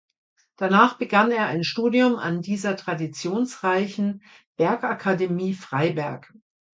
[0.55, 4.23] Danach begann er ein Studium an dieser traditionsreichen
[4.57, 6.33] "Bergakademie Freiberg".